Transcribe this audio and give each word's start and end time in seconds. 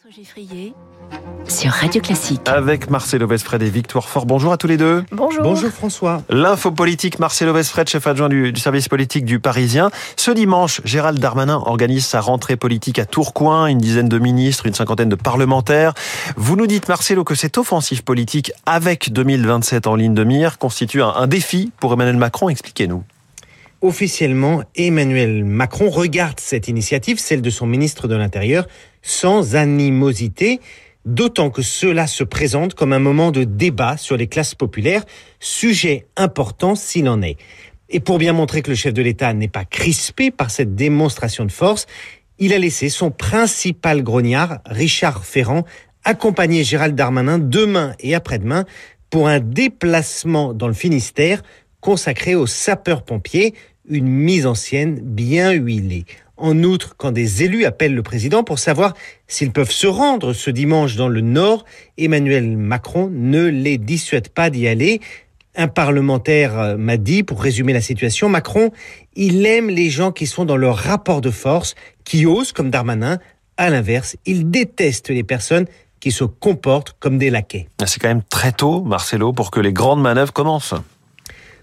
François 0.00 0.22
Geffrier 0.22 0.72
sur 1.46 1.70
Radio 1.70 2.00
Classique. 2.00 2.40
Avec 2.48 2.88
Marcelo 2.88 3.26
Vesfred 3.26 3.60
et 3.60 3.68
Victoire 3.68 4.08
Fort. 4.08 4.24
Bonjour 4.24 4.50
à 4.50 4.56
tous 4.56 4.66
les 4.66 4.78
deux. 4.78 5.04
Bonjour. 5.12 5.42
Bonjour 5.42 5.68
François. 5.70 6.22
L'info 6.30 6.70
politique, 6.70 7.18
Marcelo 7.18 7.52
Vesfred, 7.52 7.86
chef 7.86 8.06
adjoint 8.06 8.30
du, 8.30 8.50
du, 8.50 8.60
service 8.60 8.88
politique 8.88 9.26
du 9.26 9.40
Parisien. 9.40 9.90
Ce 10.16 10.30
dimanche, 10.30 10.80
Gérald 10.84 11.18
Darmanin 11.18 11.56
organise 11.66 12.06
sa 12.06 12.22
rentrée 12.22 12.56
politique 12.56 12.98
à 12.98 13.04
Tourcoing. 13.04 13.66
Une 13.66 13.78
dizaine 13.78 14.08
de 14.08 14.18
ministres, 14.18 14.64
une 14.64 14.74
cinquantaine 14.74 15.10
de 15.10 15.16
parlementaires. 15.16 15.92
Vous 16.36 16.56
nous 16.56 16.66
dites, 16.66 16.88
Marcelo, 16.88 17.22
que 17.22 17.34
cette 17.34 17.58
offensive 17.58 18.02
politique 18.02 18.52
avec 18.64 19.12
2027 19.12 19.86
en 19.86 19.96
ligne 19.96 20.14
de 20.14 20.24
mire 20.24 20.56
constitue 20.56 21.02
un, 21.02 21.10
un 21.10 21.26
défi 21.26 21.72
pour 21.78 21.92
Emmanuel 21.92 22.16
Macron. 22.16 22.48
Expliquez-nous. 22.48 23.04
Officiellement, 23.82 24.62
Emmanuel 24.76 25.42
Macron 25.42 25.88
regarde 25.88 26.38
cette 26.38 26.68
initiative, 26.68 27.18
celle 27.18 27.40
de 27.40 27.48
son 27.48 27.66
ministre 27.66 28.08
de 28.08 28.14
l'Intérieur, 28.14 28.66
sans 29.00 29.56
animosité, 29.56 30.60
d'autant 31.06 31.48
que 31.48 31.62
cela 31.62 32.06
se 32.06 32.22
présente 32.22 32.74
comme 32.74 32.92
un 32.92 32.98
moment 32.98 33.30
de 33.30 33.44
débat 33.44 33.96
sur 33.96 34.18
les 34.18 34.26
classes 34.26 34.54
populaires, 34.54 35.04
sujet 35.38 36.06
important 36.18 36.74
s'il 36.74 37.08
en 37.08 37.22
est. 37.22 37.38
Et 37.88 38.00
pour 38.00 38.18
bien 38.18 38.34
montrer 38.34 38.60
que 38.60 38.68
le 38.68 38.76
chef 38.76 38.92
de 38.92 39.00
l'État 39.00 39.32
n'est 39.32 39.48
pas 39.48 39.64
crispé 39.64 40.30
par 40.30 40.50
cette 40.50 40.74
démonstration 40.74 41.46
de 41.46 41.52
force, 41.52 41.86
il 42.38 42.52
a 42.52 42.58
laissé 42.58 42.90
son 42.90 43.10
principal 43.10 44.02
grognard, 44.02 44.58
Richard 44.66 45.24
Ferrand, 45.24 45.64
accompagner 46.04 46.64
Gérald 46.64 46.94
Darmanin 46.94 47.38
demain 47.38 47.94
et 47.98 48.14
après-demain 48.14 48.66
pour 49.08 49.26
un 49.26 49.40
déplacement 49.40 50.52
dans 50.52 50.68
le 50.68 50.74
Finistère 50.74 51.42
consacré 51.80 52.34
aux 52.34 52.46
sapeurs-pompiers, 52.46 53.54
une 53.88 54.08
mise 54.08 54.46
en 54.46 54.54
scène 54.54 55.00
bien 55.02 55.52
huilée. 55.52 56.04
En 56.36 56.62
outre, 56.62 56.96
quand 56.96 57.12
des 57.12 57.42
élus 57.42 57.66
appellent 57.66 57.94
le 57.94 58.02
président 58.02 58.44
pour 58.44 58.58
savoir 58.58 58.94
s'ils 59.26 59.52
peuvent 59.52 59.70
se 59.70 59.86
rendre 59.86 60.32
ce 60.32 60.50
dimanche 60.50 60.96
dans 60.96 61.08
le 61.08 61.20
Nord, 61.20 61.66
Emmanuel 61.98 62.56
Macron 62.56 63.10
ne 63.12 63.46
les 63.46 63.76
dissuade 63.76 64.28
pas 64.28 64.48
d'y 64.48 64.66
aller. 64.66 65.00
Un 65.54 65.68
parlementaire 65.68 66.76
m'a 66.78 66.96
dit, 66.96 67.24
pour 67.24 67.42
résumer 67.42 67.74
la 67.74 67.82
situation, 67.82 68.30
Macron, 68.30 68.70
il 69.16 69.44
aime 69.44 69.68
les 69.68 69.90
gens 69.90 70.12
qui 70.12 70.26
sont 70.26 70.46
dans 70.46 70.56
leur 70.56 70.76
rapport 70.76 71.20
de 71.20 71.30
force, 71.30 71.74
qui 72.04 72.24
osent, 72.24 72.52
comme 72.52 72.70
Darmanin. 72.70 73.18
À 73.58 73.68
l'inverse, 73.68 74.16
il 74.24 74.50
déteste 74.50 75.10
les 75.10 75.24
personnes 75.24 75.66
qui 75.98 76.12
se 76.12 76.24
comportent 76.24 76.96
comme 76.98 77.18
des 77.18 77.28
laquais. 77.28 77.68
C'est 77.84 78.00
quand 78.00 78.08
même 78.08 78.22
très 78.22 78.52
tôt, 78.52 78.82
Marcelo, 78.82 79.34
pour 79.34 79.50
que 79.50 79.60
les 79.60 79.74
grandes 79.74 80.00
manœuvres 80.00 80.32
commencent. 80.32 80.74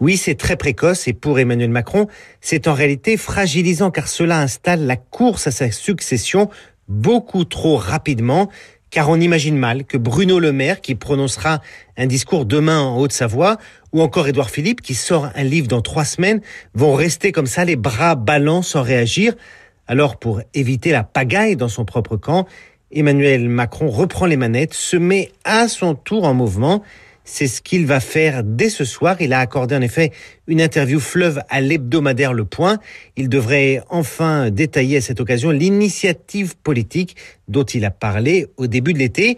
Oui, 0.00 0.16
c'est 0.16 0.36
très 0.36 0.56
précoce 0.56 1.08
et 1.08 1.12
pour 1.12 1.38
Emmanuel 1.38 1.70
Macron, 1.70 2.06
c'est 2.40 2.68
en 2.68 2.74
réalité 2.74 3.16
fragilisant 3.16 3.90
car 3.90 4.06
cela 4.06 4.40
installe 4.40 4.86
la 4.86 4.96
course 4.96 5.48
à 5.48 5.50
sa 5.50 5.70
succession 5.70 6.48
beaucoup 6.86 7.44
trop 7.44 7.76
rapidement 7.76 8.48
car 8.90 9.10
on 9.10 9.20
imagine 9.20 9.56
mal 9.56 9.84
que 9.84 9.98
Bruno 9.98 10.38
Le 10.38 10.52
Maire, 10.52 10.80
qui 10.80 10.94
prononcera 10.94 11.60
un 11.96 12.06
discours 12.06 12.46
demain 12.46 12.80
en 12.80 12.98
Haute-Savoie, 12.98 13.58
ou 13.92 14.00
encore 14.00 14.28
Édouard 14.28 14.50
Philippe, 14.50 14.80
qui 14.80 14.94
sort 14.94 15.28
un 15.34 15.42
livre 15.42 15.68
dans 15.68 15.82
trois 15.82 16.04
semaines, 16.04 16.40
vont 16.74 16.94
rester 16.94 17.32
comme 17.32 17.46
ça, 17.46 17.64
les 17.64 17.76
bras 17.76 18.14
ballants 18.14 18.62
sans 18.62 18.82
réagir. 18.82 19.34
Alors, 19.86 20.16
pour 20.16 20.40
éviter 20.54 20.90
la 20.90 21.04
pagaille 21.04 21.56
dans 21.56 21.68
son 21.68 21.84
propre 21.84 22.16
camp, 22.16 22.46
Emmanuel 22.90 23.48
Macron 23.48 23.90
reprend 23.90 24.24
les 24.24 24.38
manettes, 24.38 24.72
se 24.72 24.96
met 24.96 25.32
à 25.44 25.68
son 25.68 25.94
tour 25.94 26.24
en 26.24 26.32
mouvement. 26.32 26.82
C'est 27.30 27.46
ce 27.46 27.60
qu'il 27.60 27.86
va 27.86 28.00
faire 28.00 28.42
dès 28.42 28.70
ce 28.70 28.86
soir. 28.86 29.16
Il 29.20 29.34
a 29.34 29.38
accordé 29.38 29.76
en 29.76 29.82
effet 29.82 30.12
une 30.46 30.62
interview 30.62 30.98
fleuve 30.98 31.40
à 31.50 31.60
l'hebdomadaire 31.60 32.32
Le 32.32 32.46
Point. 32.46 32.78
Il 33.16 33.28
devrait 33.28 33.82
enfin 33.90 34.50
détailler 34.50 34.96
à 34.96 35.00
cette 35.02 35.20
occasion 35.20 35.50
l'initiative 35.50 36.56
politique 36.56 37.16
dont 37.46 37.64
il 37.64 37.84
a 37.84 37.90
parlé 37.90 38.46
au 38.56 38.66
début 38.66 38.94
de 38.94 38.98
l'été. 38.98 39.36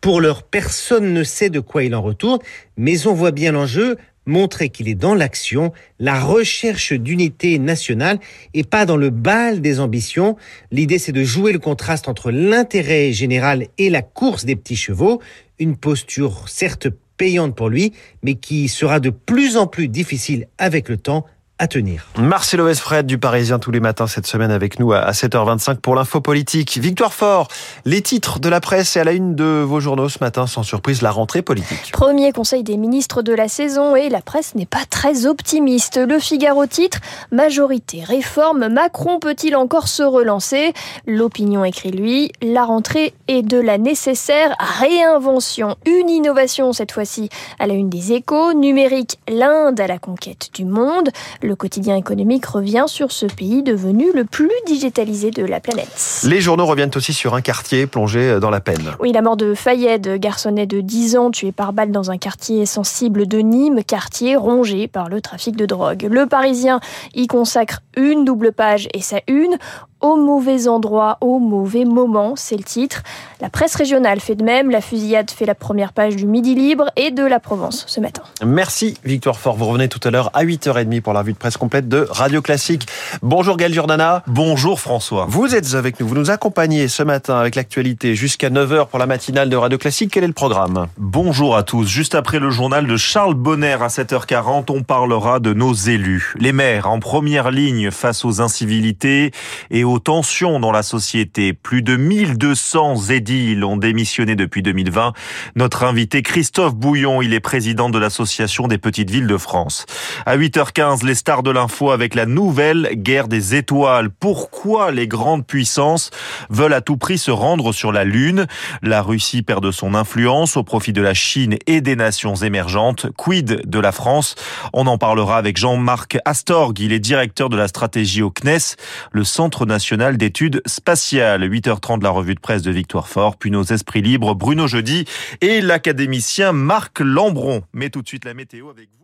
Pour 0.00 0.20
l'heure, 0.20 0.44
personne 0.44 1.12
ne 1.12 1.24
sait 1.24 1.50
de 1.50 1.58
quoi 1.58 1.82
il 1.82 1.96
en 1.96 2.00
retourne, 2.00 2.38
mais 2.76 3.06
on 3.08 3.12
voit 3.12 3.32
bien 3.32 3.52
l'enjeu, 3.52 3.96
montrer 4.26 4.68
qu'il 4.68 4.88
est 4.88 4.94
dans 4.94 5.14
l'action, 5.14 5.72
la 5.98 6.20
recherche 6.20 6.92
d'unité 6.92 7.58
nationale 7.58 8.18
et 8.54 8.64
pas 8.64 8.86
dans 8.86 8.96
le 8.96 9.10
bal 9.10 9.60
des 9.60 9.80
ambitions. 9.80 10.36
L'idée, 10.70 10.98
c'est 10.98 11.12
de 11.12 11.24
jouer 11.24 11.52
le 11.52 11.58
contraste 11.58 12.08
entre 12.08 12.30
l'intérêt 12.30 13.12
général 13.12 13.66
et 13.78 13.90
la 13.90 14.02
course 14.02 14.44
des 14.44 14.56
petits 14.56 14.76
chevaux. 14.76 15.20
Une 15.58 15.76
posture 15.76 16.48
certes 16.48 16.88
payante 17.16 17.54
pour 17.54 17.68
lui, 17.68 17.92
mais 18.22 18.34
qui 18.34 18.68
sera 18.68 19.00
de 19.00 19.10
plus 19.10 19.56
en 19.56 19.66
plus 19.66 19.88
difficile 19.88 20.48
avec 20.58 20.88
le 20.88 20.96
temps 20.96 21.26
à 21.62 21.68
tenir. 21.68 22.08
Marcelo 22.18 22.66
Esfred 22.66 23.06
du 23.06 23.18
Parisien 23.18 23.60
tous 23.60 23.70
les 23.70 23.78
matins 23.78 24.08
cette 24.08 24.26
semaine 24.26 24.50
avec 24.50 24.80
nous 24.80 24.92
à 24.92 25.12
7h25 25.12 25.76
pour 25.76 25.94
l'info 25.94 26.20
politique. 26.20 26.76
Victoire 26.78 27.14
Fort, 27.14 27.46
les 27.84 28.02
titres 28.02 28.40
de 28.40 28.48
la 28.48 28.60
presse 28.60 28.96
et 28.96 29.00
à 29.00 29.04
la 29.04 29.12
une 29.12 29.36
de 29.36 29.62
vos 29.62 29.78
journaux 29.78 30.08
ce 30.08 30.18
matin, 30.20 30.48
sans 30.48 30.64
surprise, 30.64 31.02
la 31.02 31.12
rentrée 31.12 31.40
politique. 31.40 31.92
Premier 31.92 32.32
conseil 32.32 32.64
des 32.64 32.76
ministres 32.76 33.22
de 33.22 33.32
la 33.32 33.46
saison 33.46 33.94
et 33.94 34.08
la 34.08 34.22
presse 34.22 34.56
n'est 34.56 34.66
pas 34.66 34.84
très 34.90 35.26
optimiste. 35.26 36.00
Le 36.04 36.18
Figaro 36.18 36.66
titre 36.66 36.98
Majorité, 37.30 38.02
réforme, 38.02 38.66
Macron 38.66 39.20
peut-il 39.20 39.54
encore 39.54 39.86
se 39.86 40.02
relancer? 40.02 40.72
L'opinion 41.06 41.64
écrit 41.64 41.92
lui, 41.92 42.32
la 42.42 42.64
rentrée 42.64 43.14
est 43.28 43.42
de 43.42 43.58
la 43.58 43.78
nécessaire 43.78 44.56
réinvention. 44.58 45.76
Une 45.86 46.10
innovation 46.10 46.72
cette 46.72 46.90
fois-ci 46.90 47.28
à 47.60 47.68
la 47.68 47.74
une 47.74 47.88
des 47.88 48.14
échos, 48.14 48.52
numérique, 48.52 49.20
l'Inde 49.28 49.78
à 49.78 49.86
la 49.86 50.00
conquête 50.00 50.50
du 50.54 50.64
monde. 50.64 51.10
Le 51.40 51.51
quotidien 51.54 51.96
économique 51.96 52.46
revient 52.46 52.84
sur 52.86 53.12
ce 53.12 53.26
pays 53.26 53.62
devenu 53.62 54.12
le 54.14 54.24
plus 54.24 54.50
digitalisé 54.66 55.30
de 55.30 55.44
la 55.44 55.60
planète. 55.60 56.22
Les 56.24 56.40
journaux 56.40 56.66
reviennent 56.66 56.90
aussi 56.94 57.12
sur 57.12 57.34
un 57.34 57.40
quartier 57.40 57.86
plongé 57.86 58.38
dans 58.40 58.50
la 58.50 58.60
peine. 58.60 58.92
Oui, 59.00 59.12
la 59.12 59.22
mort 59.22 59.36
de 59.36 59.54
Fayed, 59.54 60.18
garçonnet 60.18 60.66
de 60.66 60.80
10 60.80 61.16
ans 61.16 61.30
tué 61.30 61.52
par 61.52 61.72
balle 61.72 61.90
dans 61.90 62.10
un 62.10 62.18
quartier 62.18 62.66
sensible 62.66 63.26
de 63.26 63.38
Nîmes, 63.38 63.84
quartier 63.84 64.36
rongé 64.36 64.88
par 64.88 65.08
le 65.08 65.20
trafic 65.20 65.56
de 65.56 65.66
drogue. 65.66 66.08
Le 66.10 66.26
Parisien 66.26 66.80
y 67.14 67.26
consacre 67.26 67.80
une 67.96 68.24
double 68.24 68.52
page 68.52 68.88
et 68.94 69.00
sa 69.00 69.20
une 69.28 69.56
au 70.02 70.16
mauvais 70.16 70.68
endroit, 70.68 71.16
au 71.20 71.38
mauvais 71.38 71.84
moment, 71.84 72.34
c'est 72.36 72.56
le 72.56 72.64
titre. 72.64 73.02
La 73.40 73.48
presse 73.48 73.74
régionale 73.74 74.20
fait 74.20 74.34
de 74.34 74.44
même, 74.44 74.70
la 74.70 74.80
fusillade 74.80 75.30
fait 75.30 75.46
la 75.46 75.54
première 75.54 75.92
page 75.92 76.16
du 76.16 76.26
Midi 76.26 76.54
Libre 76.54 76.86
et 76.96 77.10
de 77.10 77.24
la 77.24 77.40
Provence 77.40 77.84
ce 77.88 78.00
matin. 78.00 78.22
Merci 78.44 78.98
Victoire 79.04 79.38
Fort, 79.38 79.56
vous 79.56 79.66
revenez 79.66 79.88
tout 79.88 80.00
à 80.04 80.10
l'heure 80.10 80.30
à 80.34 80.44
8h30 80.44 81.00
pour 81.00 81.12
la 81.12 81.20
revue 81.20 81.32
de 81.32 81.38
presse 81.38 81.56
complète 81.56 81.88
de 81.88 82.06
Radio 82.10 82.42
Classique. 82.42 82.86
Bonjour 83.22 83.56
Gaël 83.56 83.72
Giordana. 83.72 84.22
Bonjour 84.26 84.80
François. 84.80 85.26
Vous 85.28 85.54
êtes 85.54 85.74
avec 85.74 85.98
nous, 86.00 86.06
vous 86.06 86.14
nous 86.14 86.30
accompagnez 86.30 86.88
ce 86.88 87.02
matin 87.02 87.38
avec 87.38 87.54
l'actualité 87.54 88.14
jusqu'à 88.14 88.50
9h 88.50 88.88
pour 88.88 88.98
la 88.98 89.06
matinale 89.06 89.48
de 89.48 89.56
Radio 89.56 89.78
Classique. 89.78 90.10
Quel 90.12 90.24
est 90.24 90.28
le 90.28 90.32
programme? 90.32 90.88
Bonjour 90.98 91.56
à 91.56 91.62
tous. 91.62 91.86
Juste 91.86 92.14
après 92.14 92.38
le 92.38 92.50
journal 92.50 92.86
de 92.86 92.96
Charles 92.96 93.34
Bonner 93.34 93.78
à 93.80 93.88
7h40, 93.88 94.70
on 94.70 94.82
parlera 94.82 95.38
de 95.40 95.52
nos 95.52 95.72
élus. 95.72 96.34
Les 96.38 96.52
maires 96.52 96.90
en 96.90 96.98
première 96.98 97.50
ligne 97.50 97.90
face 97.90 98.24
aux 98.24 98.40
incivilités 98.40 99.30
et 99.70 99.84
aux 99.84 99.91
tensions 99.98 100.60
dans 100.60 100.72
la 100.72 100.82
société. 100.82 101.52
Plus 101.52 101.82
de 101.82 101.96
1200 101.96 103.10
édiles 103.10 103.64
ont 103.64 103.76
démissionné 103.76 104.36
depuis 104.36 104.62
2020. 104.62 105.12
Notre 105.56 105.84
invité 105.84 106.22
Christophe 106.22 106.74
Bouillon, 106.74 107.20
il 107.20 107.34
est 107.34 107.40
président 107.40 107.90
de 107.90 107.98
l'association 107.98 108.68
des 108.68 108.78
petites 108.78 109.10
villes 109.10 109.26
de 109.26 109.36
France. 109.36 109.84
À 110.24 110.36
8h15, 110.36 111.04
les 111.04 111.14
stars 111.14 111.42
de 111.42 111.50
l'info 111.50 111.90
avec 111.90 112.14
la 112.14 112.24
nouvelle 112.24 112.90
guerre 112.94 113.28
des 113.28 113.54
étoiles. 113.54 114.08
Pourquoi 114.10 114.90
les 114.90 115.06
grandes 115.06 115.46
puissances 115.46 116.10
veulent 116.48 116.72
à 116.72 116.80
tout 116.80 116.96
prix 116.96 117.18
se 117.18 117.30
rendre 117.30 117.72
sur 117.72 117.92
la 117.92 118.04
Lune? 118.04 118.46
La 118.80 119.02
Russie 119.02 119.42
perd 119.42 119.62
de 119.62 119.70
son 119.70 119.94
influence 119.94 120.56
au 120.56 120.62
profit 120.62 120.92
de 120.92 121.02
la 121.02 121.14
Chine 121.14 121.56
et 121.66 121.82
des 121.82 121.96
nations 121.96 122.34
émergentes. 122.34 123.08
Quid 123.16 123.68
de 123.68 123.78
la 123.78 123.92
France? 123.92 124.36
On 124.72 124.86
en 124.86 124.96
parlera 124.96 125.36
avec 125.36 125.58
Jean-Marc 125.58 126.18
Astorg. 126.24 126.78
Il 126.80 126.92
est 126.92 126.98
directeur 126.98 127.50
de 127.50 127.56
la 127.56 127.68
stratégie 127.68 128.22
au 128.22 128.30
CNES, 128.30 128.76
le 129.12 129.24
Centre 129.24 129.66
national 129.66 129.81
d'études 130.16 130.62
spatiales. 130.66 131.42
8h30, 131.42 132.02
la 132.02 132.10
revue 132.10 132.34
de 132.34 132.40
presse 132.40 132.62
de 132.62 132.70
Victoire 132.70 133.08
Fort, 133.08 133.36
puis 133.36 133.50
nos 133.50 133.64
esprits 133.64 134.02
libres, 134.02 134.34
Bruno 134.34 134.66
Jeudi 134.66 135.04
et 135.40 135.60
l'académicien 135.60 136.52
Marc 136.52 137.00
Lambron. 137.00 137.62
Mais 137.72 137.90
tout 137.90 138.02
de 138.02 138.08
suite 138.08 138.24
la 138.24 138.34
météo 138.34 138.70
avec 138.70 138.88
vous. 138.98 139.01